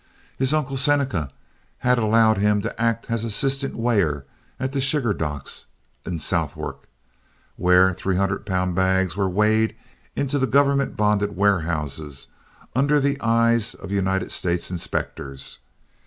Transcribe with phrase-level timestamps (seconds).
[0.39, 1.29] His Uncle Seneca
[1.85, 4.25] had allowed him to act as assistant weigher
[4.59, 5.67] at the sugar docks
[6.07, 6.87] in Southwark,
[7.55, 9.75] where three hundred pound bags were weighed
[10.15, 12.29] into the government bonded warehouses
[12.75, 15.59] under the eyes of United States inspectors.